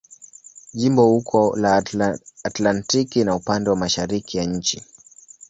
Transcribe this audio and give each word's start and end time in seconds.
Jimbo 0.79 1.03
uko 1.17 1.57
la 1.57 1.75
Atlantiki 2.45 3.23
na 3.23 3.35
upande 3.35 3.69
wa 3.69 3.75
mashariki 3.75 4.37
ya 4.37 4.43
nchi. 4.43 4.83